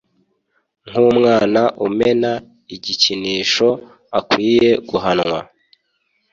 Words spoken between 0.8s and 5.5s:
Nkumwana umena igikinisho akwiye guhanwa